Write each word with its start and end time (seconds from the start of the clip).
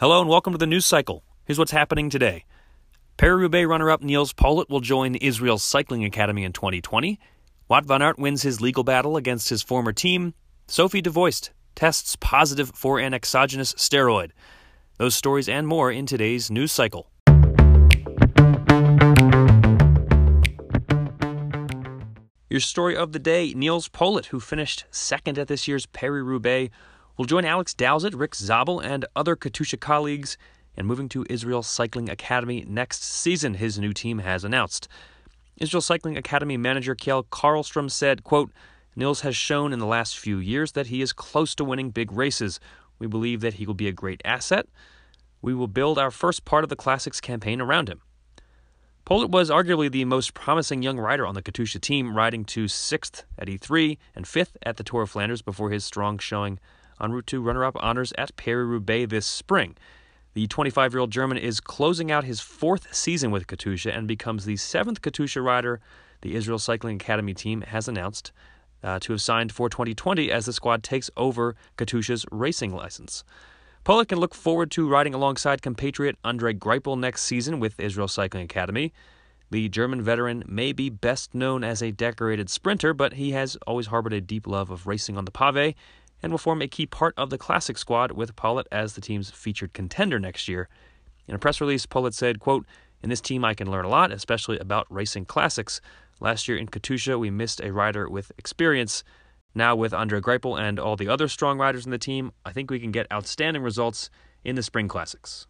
Hello 0.00 0.20
and 0.20 0.30
welcome 0.30 0.52
to 0.52 0.58
the 0.58 0.64
news 0.64 0.86
cycle. 0.86 1.24
Here's 1.44 1.58
what's 1.58 1.72
happening 1.72 2.08
today. 2.08 2.44
Paris-Roubaix 3.16 3.66
runner-up 3.66 4.00
Niels 4.00 4.32
Politt 4.32 4.70
will 4.70 4.78
join 4.78 5.16
Israel's 5.16 5.64
Cycling 5.64 6.04
Academy 6.04 6.44
in 6.44 6.52
2020. 6.52 7.18
Wout 7.68 7.84
van 7.84 8.00
Aert 8.00 8.16
wins 8.16 8.42
his 8.42 8.60
legal 8.60 8.84
battle 8.84 9.16
against 9.16 9.48
his 9.48 9.60
former 9.60 9.92
team. 9.92 10.34
Sofie 10.68 11.02
De 11.02 11.10
Vuyst 11.10 11.50
tests 11.74 12.14
positive 12.14 12.70
for 12.76 13.00
an 13.00 13.12
exogenous 13.12 13.72
steroid. 13.72 14.30
Those 14.98 15.16
stories 15.16 15.48
and 15.48 15.66
more 15.66 15.90
in 15.90 16.06
today's 16.06 16.48
news 16.48 16.70
cycle. 16.70 17.10
Your 22.48 22.60
story 22.60 22.96
of 22.96 23.10
the 23.10 23.18
day 23.18 23.52
Niels 23.52 23.88
Politt, 23.88 24.26
who 24.26 24.38
finished 24.38 24.84
second 24.92 25.40
at 25.40 25.48
this 25.48 25.66
year's 25.66 25.86
Paris 25.86 26.22
Will 27.18 27.24
join 27.24 27.44
Alex 27.44 27.74
Dowsett, 27.74 28.14
Rick 28.14 28.36
Zabel, 28.36 28.78
and 28.78 29.04
other 29.16 29.34
Katusha 29.34 29.80
colleagues 29.80 30.38
in 30.76 30.86
moving 30.86 31.08
to 31.08 31.26
Israel 31.28 31.64
Cycling 31.64 32.08
Academy 32.08 32.64
next 32.68 33.02
season, 33.02 33.54
his 33.54 33.76
new 33.76 33.92
team 33.92 34.20
has 34.20 34.44
announced. 34.44 34.86
Israel 35.56 35.80
Cycling 35.80 36.16
Academy 36.16 36.56
manager 36.56 36.94
Kjell 36.94 37.24
Carlstrom 37.24 37.90
said, 37.90 38.22
quote, 38.22 38.52
Niels 38.94 39.22
has 39.22 39.34
shown 39.34 39.72
in 39.72 39.80
the 39.80 39.86
last 39.86 40.16
few 40.16 40.38
years 40.38 40.72
that 40.72 40.86
he 40.86 41.02
is 41.02 41.12
close 41.12 41.56
to 41.56 41.64
winning 41.64 41.90
big 41.90 42.12
races. 42.12 42.60
We 43.00 43.08
believe 43.08 43.40
that 43.40 43.54
he 43.54 43.66
will 43.66 43.74
be 43.74 43.88
a 43.88 43.92
great 43.92 44.22
asset. 44.24 44.66
We 45.42 45.54
will 45.54 45.66
build 45.66 45.98
our 45.98 46.12
first 46.12 46.44
part 46.44 46.62
of 46.62 46.70
the 46.70 46.76
Classics 46.76 47.20
campaign 47.20 47.60
around 47.60 47.88
him. 47.88 48.00
Politt 49.04 49.32
was 49.32 49.50
arguably 49.50 49.90
the 49.90 50.04
most 50.04 50.34
promising 50.34 50.84
young 50.84 51.00
rider 51.00 51.26
on 51.26 51.34
the 51.34 51.42
Katusha 51.42 51.80
team, 51.80 52.16
riding 52.16 52.44
to 52.44 52.68
sixth 52.68 53.24
at 53.36 53.48
E3 53.48 53.98
and 54.14 54.28
fifth 54.28 54.56
at 54.62 54.76
the 54.76 54.84
Tour 54.84 55.02
of 55.02 55.10
Flanders 55.10 55.42
before 55.42 55.70
his 55.70 55.84
strong 55.84 56.18
showing 56.18 56.60
en 57.00 57.12
route 57.12 57.26
to 57.28 57.40
runner 57.40 57.64
up 57.64 57.76
honors 57.80 58.12
at 58.18 58.36
Paris 58.36 58.66
Roubaix 58.66 59.08
this 59.08 59.26
spring. 59.26 59.76
The 60.34 60.46
25 60.46 60.92
year 60.92 61.00
old 61.00 61.10
German 61.10 61.38
is 61.38 61.60
closing 61.60 62.10
out 62.10 62.24
his 62.24 62.40
fourth 62.40 62.94
season 62.94 63.30
with 63.30 63.46
Katusha 63.46 63.96
and 63.96 64.06
becomes 64.06 64.44
the 64.44 64.56
seventh 64.56 65.02
Katusha 65.02 65.42
rider 65.42 65.80
the 66.22 66.34
Israel 66.34 66.58
Cycling 66.58 66.96
Academy 66.96 67.34
team 67.34 67.62
has 67.62 67.88
announced 67.88 68.32
uh, 68.82 68.98
to 69.00 69.12
have 69.12 69.20
signed 69.20 69.52
for 69.52 69.68
2020 69.68 70.30
as 70.30 70.46
the 70.46 70.52
squad 70.52 70.82
takes 70.82 71.10
over 71.16 71.56
Katusha's 71.76 72.24
racing 72.30 72.72
license. 72.72 73.24
Politt 73.84 74.08
can 74.08 74.18
look 74.18 74.34
forward 74.34 74.70
to 74.72 74.88
riding 74.88 75.14
alongside 75.14 75.62
compatriot 75.62 76.16
Andre 76.24 76.52
Greipel 76.52 76.98
next 76.98 77.22
season 77.22 77.58
with 77.60 77.78
Israel 77.80 78.08
Cycling 78.08 78.44
Academy. 78.44 78.92
The 79.50 79.68
German 79.70 80.02
veteran 80.02 80.44
may 80.46 80.72
be 80.72 80.90
best 80.90 81.34
known 81.34 81.64
as 81.64 81.82
a 81.82 81.90
decorated 81.90 82.50
sprinter, 82.50 82.92
but 82.92 83.14
he 83.14 83.30
has 83.30 83.56
always 83.66 83.86
harbored 83.86 84.12
a 84.12 84.20
deep 84.20 84.46
love 84.46 84.70
of 84.70 84.86
racing 84.86 85.16
on 85.16 85.24
the 85.24 85.30
pave 85.30 85.74
and 86.22 86.32
will 86.32 86.38
form 86.38 86.62
a 86.62 86.68
key 86.68 86.86
part 86.86 87.14
of 87.16 87.30
the 87.30 87.38
classic 87.38 87.78
squad 87.78 88.12
with 88.12 88.36
Politt 88.36 88.66
as 88.72 88.94
the 88.94 89.00
team's 89.00 89.30
featured 89.30 89.72
contender 89.72 90.18
next 90.18 90.48
year. 90.48 90.68
In 91.26 91.34
a 91.34 91.38
press 91.38 91.60
release, 91.60 91.86
Politt 91.86 92.14
said, 92.14 92.40
quote, 92.40 92.66
In 93.02 93.10
this 93.10 93.20
team 93.20 93.44
I 93.44 93.54
can 93.54 93.70
learn 93.70 93.84
a 93.84 93.88
lot, 93.88 94.12
especially 94.12 94.58
about 94.58 94.86
racing 94.90 95.26
classics. 95.26 95.80
Last 96.20 96.48
year 96.48 96.56
in 96.56 96.66
Katusha, 96.66 97.18
we 97.18 97.30
missed 97.30 97.60
a 97.60 97.72
rider 97.72 98.08
with 98.08 98.32
experience. 98.38 99.04
Now 99.54 99.76
with 99.76 99.94
Andre 99.94 100.20
Greipel 100.20 100.60
and 100.60 100.78
all 100.78 100.96
the 100.96 101.08
other 101.08 101.28
strong 101.28 101.58
riders 101.58 101.84
in 101.84 101.90
the 101.90 101.98
team, 101.98 102.32
I 102.44 102.52
think 102.52 102.70
we 102.70 102.80
can 102.80 102.90
get 102.90 103.10
outstanding 103.12 103.62
results 103.62 104.10
in 104.44 104.56
the 104.56 104.62
Spring 104.62 104.88
Classics. 104.88 105.46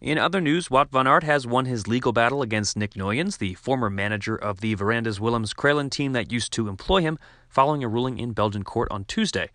In 0.00 0.16
other 0.16 0.40
news, 0.40 0.68
Wout 0.68 0.92
van 0.92 1.08
Aert 1.08 1.24
has 1.24 1.44
won 1.44 1.64
his 1.64 1.88
legal 1.88 2.12
battle 2.12 2.40
against 2.40 2.76
Nick 2.76 2.94
Nuyens, 2.94 3.38
the 3.38 3.54
former 3.54 3.90
manager 3.90 4.36
of 4.36 4.60
the 4.60 4.74
Verandas 4.74 5.18
Willems 5.18 5.52
Crelan 5.52 5.90
team 5.90 6.12
that 6.12 6.30
used 6.30 6.52
to 6.52 6.68
employ 6.68 7.00
him, 7.00 7.18
following 7.48 7.82
a 7.82 7.88
ruling 7.88 8.18
in 8.18 8.32
Belgian 8.32 8.62
court 8.62 8.86
on 8.92 9.04
Tuesday. 9.06 9.50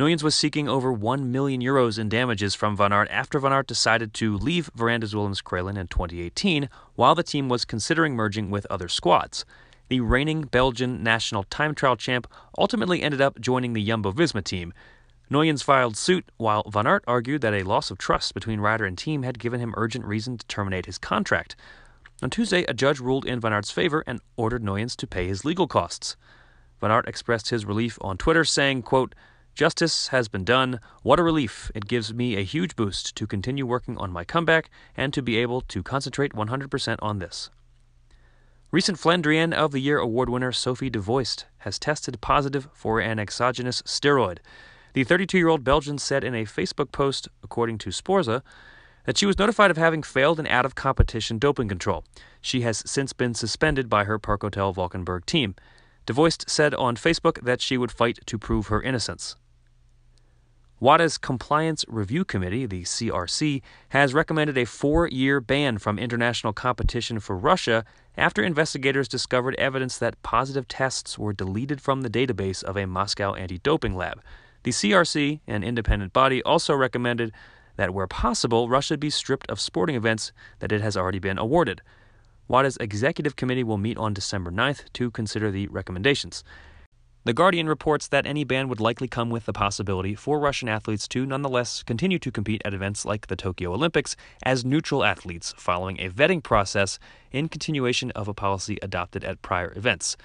Nuyens 0.00 0.22
was 0.22 0.34
seeking 0.34 0.66
over 0.66 0.90
1 0.90 1.30
million 1.30 1.60
euros 1.60 1.98
in 1.98 2.08
damages 2.08 2.54
from 2.54 2.74
Van 2.74 2.90
Aert 2.90 3.10
after 3.10 3.38
Van 3.38 3.52
Aert 3.52 3.66
decided 3.66 4.14
to 4.14 4.38
leave 4.38 4.70
Verandas 4.74 5.14
Willems 5.14 5.42
Crelan 5.42 5.76
in 5.76 5.88
2018 5.88 6.70
while 6.94 7.14
the 7.14 7.22
team 7.22 7.50
was 7.50 7.66
considering 7.66 8.14
merging 8.14 8.50
with 8.50 8.66
other 8.70 8.88
squads. 8.88 9.44
The 9.88 10.00
reigning 10.00 10.44
Belgian 10.44 11.02
national 11.02 11.42
time 11.44 11.74
trial 11.74 11.96
champ 11.96 12.26
ultimately 12.56 13.02
ended 13.02 13.20
up 13.20 13.38
joining 13.42 13.74
the 13.74 13.84
Jumbo 13.84 14.10
Visma 14.10 14.42
team. 14.42 14.72
Nuyens 15.30 15.62
filed 15.62 15.98
suit, 15.98 16.24
while 16.38 16.62
Van 16.70 16.86
Aert 16.86 17.04
argued 17.06 17.42
that 17.42 17.52
a 17.52 17.62
loss 17.62 17.90
of 17.90 17.98
trust 17.98 18.32
between 18.32 18.58
rider 18.58 18.86
and 18.86 18.96
team 18.96 19.22
had 19.22 19.38
given 19.38 19.60
him 19.60 19.74
urgent 19.76 20.06
reason 20.06 20.38
to 20.38 20.46
terminate 20.46 20.86
his 20.86 20.96
contract. 20.96 21.56
On 22.22 22.30
Tuesday, 22.30 22.62
a 22.62 22.72
judge 22.72 23.00
ruled 23.00 23.26
in 23.26 23.38
Van 23.38 23.52
Aert's 23.52 23.70
favor 23.70 24.02
and 24.06 24.22
ordered 24.38 24.64
Nuyens 24.64 24.96
to 24.96 25.06
pay 25.06 25.28
his 25.28 25.44
legal 25.44 25.68
costs. 25.68 26.16
Van 26.80 26.90
Aert 26.90 27.06
expressed 27.06 27.50
his 27.50 27.66
relief 27.66 27.98
on 28.00 28.16
Twitter, 28.16 28.46
saying, 28.46 28.80
quote, 28.80 29.14
Justice 29.54 30.08
has 30.08 30.28
been 30.28 30.44
done. 30.44 30.80
What 31.02 31.20
a 31.20 31.22
relief. 31.22 31.70
It 31.74 31.86
gives 31.86 32.14
me 32.14 32.36
a 32.36 32.42
huge 32.42 32.76
boost 32.76 33.14
to 33.16 33.26
continue 33.26 33.66
working 33.66 33.98
on 33.98 34.12
my 34.12 34.24
comeback 34.24 34.70
and 34.96 35.12
to 35.12 35.22
be 35.22 35.36
able 35.36 35.60
to 35.62 35.82
concentrate 35.82 36.32
100% 36.32 36.96
on 37.02 37.18
this. 37.18 37.50
Recent 38.72 38.98
Flandrian 38.98 39.52
of 39.52 39.72
the 39.72 39.80
Year 39.80 39.98
award 39.98 40.30
winner 40.30 40.52
Sofie 40.52 40.92
De 40.92 41.00
Vuyst 41.00 41.44
has 41.58 41.78
tested 41.78 42.20
positive 42.20 42.68
for 42.72 43.00
an 43.00 43.18
exogenous 43.18 43.82
steroid. 43.82 44.38
The 44.92 45.04
32 45.04 45.38
year 45.38 45.48
old 45.48 45.64
Belgian 45.64 45.98
said 45.98 46.24
in 46.24 46.34
a 46.34 46.44
Facebook 46.44 46.92
post, 46.92 47.28
according 47.42 47.78
to 47.78 47.90
Sporza, 47.90 48.42
that 49.06 49.18
she 49.18 49.26
was 49.26 49.38
notified 49.38 49.70
of 49.70 49.76
having 49.76 50.02
failed 50.02 50.38
an 50.38 50.46
out 50.46 50.64
of 50.64 50.74
competition 50.74 51.38
doping 51.38 51.68
control. 51.68 52.04
She 52.40 52.60
has 52.60 52.82
since 52.86 53.12
been 53.12 53.34
suspended 53.34 53.88
by 53.88 54.04
her 54.04 54.18
Park 54.18 54.42
Hotel 54.42 54.72
Valkenburg 54.72 55.26
team. 55.26 55.54
De 56.06 56.12
Vuyst 56.12 56.48
said 56.48 56.74
on 56.74 56.96
Facebook 56.96 57.42
that 57.42 57.60
she 57.60 57.76
would 57.76 57.92
fight 57.92 58.18
to 58.26 58.38
prove 58.38 58.68
her 58.68 58.82
innocence. 58.82 59.36
WADA's 60.80 61.18
Compliance 61.18 61.84
Review 61.88 62.24
Committee, 62.24 62.64
the 62.64 62.84
CRC, 62.84 63.60
has 63.90 64.14
recommended 64.14 64.56
a 64.56 64.64
four 64.64 65.06
year 65.06 65.38
ban 65.38 65.76
from 65.76 65.98
international 65.98 66.54
competition 66.54 67.20
for 67.20 67.36
Russia 67.36 67.84
after 68.16 68.42
investigators 68.42 69.06
discovered 69.06 69.54
evidence 69.58 69.98
that 69.98 70.22
positive 70.22 70.66
tests 70.66 71.18
were 71.18 71.34
deleted 71.34 71.82
from 71.82 72.00
the 72.00 72.08
database 72.08 72.64
of 72.64 72.78
a 72.78 72.86
Moscow 72.86 73.34
anti 73.34 73.58
doping 73.58 73.94
lab. 73.94 74.22
The 74.62 74.70
CRC, 74.70 75.40
an 75.46 75.62
independent 75.62 76.14
body, 76.14 76.42
also 76.44 76.74
recommended 76.74 77.32
that 77.76 77.92
where 77.92 78.06
possible, 78.06 78.70
Russia 78.70 78.96
be 78.96 79.10
stripped 79.10 79.50
of 79.50 79.60
sporting 79.60 79.96
events 79.96 80.32
that 80.60 80.72
it 80.72 80.80
has 80.80 80.96
already 80.96 81.18
been 81.18 81.38
awarded. 81.38 81.82
WADA's 82.50 82.76
executive 82.78 83.36
committee 83.36 83.62
will 83.62 83.78
meet 83.78 83.96
on 83.96 84.12
December 84.12 84.50
9th 84.50 84.92
to 84.94 85.12
consider 85.12 85.52
the 85.52 85.68
recommendations. 85.68 86.42
The 87.22 87.32
Guardian 87.32 87.68
reports 87.68 88.08
that 88.08 88.26
any 88.26 88.42
ban 88.42 88.68
would 88.68 88.80
likely 88.80 89.06
come 89.06 89.30
with 89.30 89.46
the 89.46 89.52
possibility 89.52 90.16
for 90.16 90.40
Russian 90.40 90.68
athletes 90.68 91.06
to 91.08 91.24
nonetheless 91.24 91.84
continue 91.84 92.18
to 92.18 92.32
compete 92.32 92.60
at 92.64 92.74
events 92.74 93.04
like 93.04 93.28
the 93.28 93.36
Tokyo 93.36 93.72
Olympics 93.72 94.16
as 94.42 94.64
neutral 94.64 95.04
athletes 95.04 95.54
following 95.56 96.00
a 96.00 96.10
vetting 96.10 96.42
process 96.42 96.98
in 97.30 97.48
continuation 97.48 98.10
of 98.16 98.26
a 98.26 98.34
policy 98.34 98.78
adopted 98.82 99.22
at 99.22 99.42
prior 99.42 99.72
events. 99.76 100.16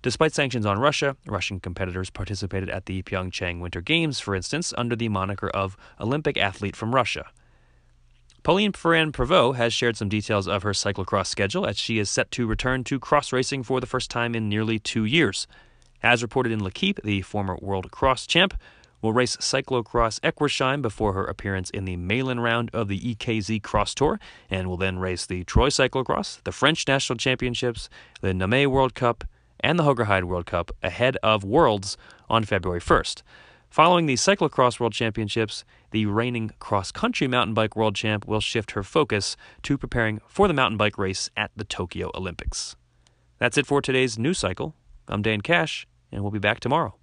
Despite 0.00 0.32
sanctions 0.32 0.64
on 0.64 0.78
Russia, 0.78 1.14
Russian 1.26 1.60
competitors 1.60 2.08
participated 2.08 2.70
at 2.70 2.86
the 2.86 3.02
Pyeongchang 3.02 3.60
Winter 3.60 3.82
Games, 3.82 4.18
for 4.18 4.34
instance, 4.34 4.72
under 4.78 4.96
the 4.96 5.10
moniker 5.10 5.50
of 5.50 5.76
Olympic 6.00 6.38
athlete 6.38 6.74
from 6.74 6.94
Russia. 6.94 7.26
Pauline 8.46 8.70
Ferrand 8.70 9.12
Prevot 9.12 9.56
has 9.56 9.72
shared 9.72 9.96
some 9.96 10.08
details 10.08 10.46
of 10.46 10.62
her 10.62 10.70
cyclocross 10.70 11.26
schedule 11.26 11.66
as 11.66 11.76
she 11.76 11.98
is 11.98 12.08
set 12.08 12.30
to 12.30 12.46
return 12.46 12.84
to 12.84 13.00
cross 13.00 13.32
racing 13.32 13.64
for 13.64 13.80
the 13.80 13.88
first 13.88 14.08
time 14.08 14.36
in 14.36 14.48
nearly 14.48 14.78
two 14.78 15.04
years. 15.04 15.48
As 16.00 16.22
reported 16.22 16.52
in 16.52 16.62
L'Equipe, 16.62 17.00
the 17.02 17.22
former 17.22 17.58
world 17.60 17.90
cross 17.90 18.24
champ 18.24 18.56
will 19.02 19.12
race 19.12 19.36
cyclocross 19.38 20.20
Equirsheim 20.20 20.80
before 20.80 21.12
her 21.12 21.24
appearance 21.24 21.70
in 21.70 21.86
the 21.86 21.96
Meilen 21.96 22.40
round 22.40 22.70
of 22.72 22.86
the 22.86 23.16
EKZ 23.16 23.64
Cross 23.64 23.96
Tour, 23.96 24.20
and 24.48 24.68
will 24.68 24.76
then 24.76 25.00
race 25.00 25.26
the 25.26 25.42
Troyes 25.42 25.74
Cyclocross, 25.74 26.40
the 26.44 26.52
French 26.52 26.86
National 26.86 27.16
Championships, 27.16 27.88
the 28.20 28.32
Namur 28.32 28.68
World 28.68 28.94
Cup, 28.94 29.24
and 29.58 29.76
the 29.76 29.82
Hoogerheide 29.82 30.22
World 30.22 30.46
Cup 30.46 30.70
ahead 30.84 31.16
of 31.20 31.42
Worlds 31.42 31.96
on 32.30 32.44
February 32.44 32.80
1st. 32.80 33.22
Following 33.70 34.06
the 34.06 34.14
Cyclocross 34.14 34.80
World 34.80 34.94
Championships, 34.94 35.64
the 35.90 36.06
reigning 36.06 36.52
cross 36.58 36.90
country 36.90 37.28
mountain 37.28 37.54
bike 37.54 37.76
world 37.76 37.94
champ 37.94 38.26
will 38.26 38.40
shift 38.40 38.70
her 38.70 38.82
focus 38.82 39.36
to 39.62 39.76
preparing 39.76 40.20
for 40.26 40.48
the 40.48 40.54
mountain 40.54 40.78
bike 40.78 40.96
race 40.96 41.28
at 41.36 41.50
the 41.54 41.64
Tokyo 41.64 42.10
Olympics. 42.14 42.76
That's 43.38 43.58
it 43.58 43.66
for 43.66 43.82
today's 43.82 44.18
news 44.18 44.38
cycle. 44.38 44.74
I'm 45.08 45.22
Dane 45.22 45.42
Cash 45.42 45.86
and 46.10 46.22
we'll 46.22 46.30
be 46.30 46.38
back 46.38 46.60
tomorrow. 46.60 46.94